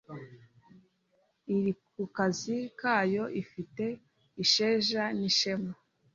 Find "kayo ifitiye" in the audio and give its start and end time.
2.79-3.89